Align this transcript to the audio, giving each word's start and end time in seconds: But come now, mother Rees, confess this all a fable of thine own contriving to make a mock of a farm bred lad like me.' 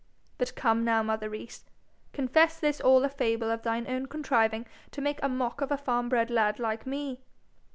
But 0.39 0.55
come 0.55 0.83
now, 0.83 1.03
mother 1.03 1.29
Rees, 1.29 1.63
confess 2.11 2.59
this 2.59 2.81
all 2.81 3.03
a 3.03 3.07
fable 3.09 3.51
of 3.51 3.61
thine 3.61 3.85
own 3.87 4.07
contriving 4.07 4.65
to 4.89 4.99
make 4.99 5.19
a 5.21 5.29
mock 5.29 5.61
of 5.61 5.71
a 5.71 5.77
farm 5.77 6.09
bred 6.09 6.31
lad 6.31 6.57
like 6.57 6.87
me.' 6.87 7.19